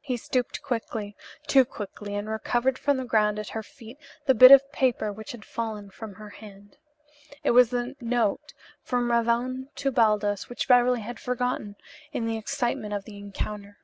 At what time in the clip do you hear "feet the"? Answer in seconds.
3.62-4.34